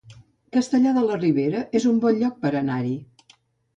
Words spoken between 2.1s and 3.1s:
lloc per anar-hi